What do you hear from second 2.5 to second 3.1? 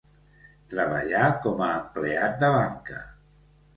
banca.